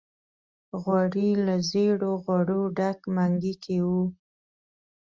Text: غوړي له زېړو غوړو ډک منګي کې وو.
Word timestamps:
غوړي 0.81 1.29
له 1.45 1.55
زېړو 1.69 2.11
غوړو 2.23 2.61
ډک 2.77 2.99
منګي 3.15 3.53
کې 3.63 3.77
وو. 3.87 4.03